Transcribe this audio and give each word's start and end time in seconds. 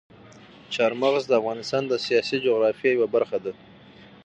چار 0.73 0.91
مغز 1.01 1.23
د 1.27 1.31
افغانستان 1.41 1.83
د 1.87 1.93
سیاسي 2.05 2.37
جغرافیې 2.45 2.89
یوه 2.95 3.07
برخه 3.15 3.37
ده. 3.45 3.51